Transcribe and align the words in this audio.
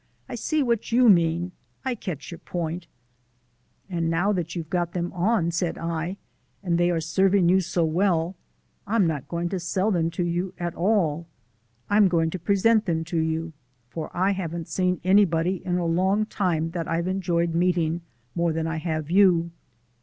"I 0.27 0.33
see 0.33 0.63
what 0.63 0.91
YOU 0.91 1.09
mean. 1.09 1.51
I 1.85 1.93
catch 1.93 2.31
your 2.31 2.39
point." 2.39 2.87
"And 3.87 4.09
now 4.09 4.31
that 4.33 4.55
you've 4.55 4.71
got 4.71 4.93
them 4.93 5.13
on," 5.13 5.51
said 5.51 5.77
I, 5.77 6.17
"and 6.63 6.79
they 6.79 6.89
are 6.89 6.99
serving 6.99 7.47
you 7.49 7.61
so 7.61 7.85
well, 7.85 8.35
I'm 8.87 9.05
not 9.05 9.27
going 9.27 9.47
to 9.49 9.59
sell 9.59 9.91
them 9.91 10.09
to 10.17 10.23
you 10.23 10.55
at 10.57 10.73
all. 10.73 11.27
I'm 11.87 12.07
going 12.07 12.31
to 12.31 12.39
present 12.39 12.85
them 12.87 13.03
to 13.03 13.19
you 13.19 13.53
for 13.91 14.09
I 14.17 14.31
haven't 14.31 14.67
seen 14.69 14.99
anybody 15.03 15.61
in 15.63 15.77
a 15.77 15.85
long 15.85 16.25
time 16.25 16.71
that 16.71 16.87
I've 16.87 17.07
enjoyed 17.07 17.53
meeting 17.53 18.01
more 18.33 18.53
than 18.53 18.65
I 18.65 18.77
have 18.77 19.11
you." 19.11 19.51